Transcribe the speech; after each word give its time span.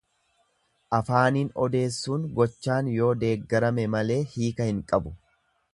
Afaaniin 0.99 1.51
odeessuun 1.65 2.25
gochaan 2.41 2.91
yoo 2.95 3.13
deeggarame 3.25 3.87
malee 3.97 4.19
hiika 4.37 4.71
hin 4.73 4.83
qabu. 4.93 5.19